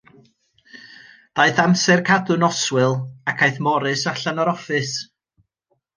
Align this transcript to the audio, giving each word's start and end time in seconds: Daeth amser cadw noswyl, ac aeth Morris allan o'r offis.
Daeth 1.41 1.59
amser 1.65 2.01
cadw 2.09 2.39
noswyl, 2.45 2.97
ac 3.33 3.47
aeth 3.49 3.63
Morris 3.69 4.07
allan 4.13 4.43
o'r 4.45 4.53
offis. 4.59 4.99